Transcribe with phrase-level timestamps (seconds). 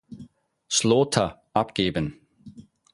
[0.67, 2.17] Slaughter abgeben.